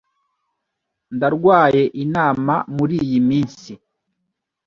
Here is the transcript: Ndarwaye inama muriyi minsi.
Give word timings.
Ndarwaye 1.15 1.83
inama 2.03 2.55
muriyi 2.75 3.19
minsi. 3.29 3.73